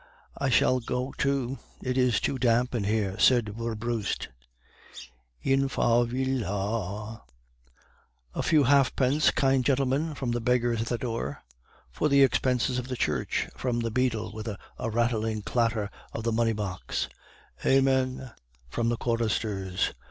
"'I 0.35 0.49
shall 0.49 0.79
go 0.79 1.11
too; 1.15 1.59
it 1.83 1.95
is 1.95 2.19
too 2.19 2.39
damp 2.39 2.73
in 2.73 2.85
here,' 2.85 3.19
said 3.19 3.55
Werbrust. 3.55 4.29
"In 5.43 5.69
favilla. 5.69 7.21
"'A 8.33 8.41
few 8.41 8.63
halfpence, 8.63 9.29
kind 9.29 9.63
gentlemen!' 9.63 10.15
(from 10.15 10.31
the 10.31 10.41
beggars 10.41 10.81
at 10.81 10.87
the 10.87 10.97
door). 10.97 11.43
"'For 11.91 12.09
the 12.09 12.23
expenses 12.23 12.79
of 12.79 12.87
the 12.87 12.97
church!' 12.97 13.47
(from 13.55 13.81
the 13.81 13.91
beadle, 13.91 14.31
with 14.31 14.47
a 14.47 14.57
rattling 14.89 15.43
clatter 15.43 15.91
of 16.13 16.23
the 16.23 16.31
money 16.31 16.53
box). 16.53 17.07
"'Amen' 17.63 18.31
(from 18.71 18.89
the 18.89 18.97
choristers). 18.97 19.93